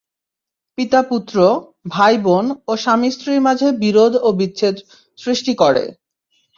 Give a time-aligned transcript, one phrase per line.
[0.77, 1.35] পিতা-পুত্র,
[1.87, 4.75] ভাই-বোন ও স্বামী-স্ত্রীর মাঝে বিরোধ ও বিচ্ছেদ
[5.19, 5.83] সষ্টি করে।